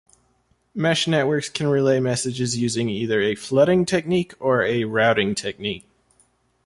[0.73, 5.85] Mesh networks can relay messages using either a "flooding" technique or a "routing" technique.